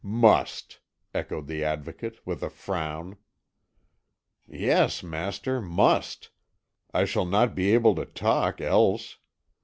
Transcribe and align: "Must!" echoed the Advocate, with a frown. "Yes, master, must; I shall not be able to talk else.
"Must!" 0.03 0.79
echoed 1.13 1.45
the 1.45 1.63
Advocate, 1.63 2.25
with 2.25 2.41
a 2.41 2.49
frown. 2.49 3.17
"Yes, 4.47 5.03
master, 5.03 5.61
must; 5.61 6.31
I 6.91 7.05
shall 7.05 7.27
not 7.27 7.53
be 7.53 7.71
able 7.75 7.93
to 7.93 8.05
talk 8.05 8.59
else. 8.59 9.19